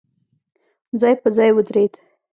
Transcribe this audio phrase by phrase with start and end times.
[1.01, 1.93] ځای په ځای ودرېد.